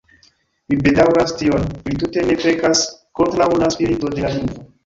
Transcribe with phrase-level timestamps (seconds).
[0.71, 2.83] Mi bedaŭras tion: ili tute ne pekas
[3.21, 4.69] kontraŭ la spirito de la lingvo.